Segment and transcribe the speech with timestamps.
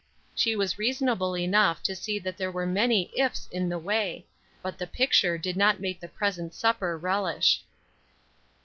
[0.33, 4.25] She was reasonable enough to see that there were many ifs in the way,
[4.63, 7.63] but the picture did not make the present supper relish.